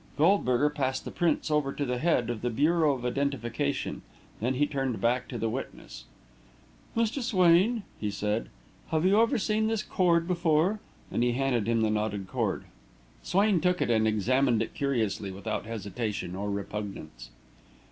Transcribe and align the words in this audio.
Goldberger 0.17 0.71
passed 0.71 1.05
the 1.05 1.11
prints 1.11 1.51
over 1.51 1.71
to 1.71 1.85
the 1.85 1.99
head 1.99 2.31
of 2.31 2.41
the 2.41 2.49
Bureau 2.49 2.93
of 2.95 3.05
Identification, 3.05 4.01
then 4.39 4.55
he 4.55 4.65
turned 4.65 4.99
back 4.99 5.27
to 5.27 5.37
the 5.37 5.47
witness. 5.47 6.05
"Mr. 6.97 7.21
Swain," 7.21 7.83
he 7.99 8.09
said, 8.09 8.49
"have 8.87 9.05
you 9.05 9.21
ever 9.21 9.37
seen 9.37 9.67
this 9.67 9.83
cord 9.83 10.27
before?" 10.27 10.79
and 11.11 11.21
he 11.21 11.33
handed 11.33 11.67
him 11.67 11.81
the 11.81 11.91
knotted 11.91 12.27
cord. 12.27 12.65
Swain 13.21 13.61
took 13.61 13.79
it 13.79 13.91
and 13.91 14.07
examined 14.07 14.63
it 14.63 14.73
curiously, 14.73 15.29
without 15.31 15.67
hesitation 15.67 16.35
or 16.35 16.49
repugnance. 16.49 17.29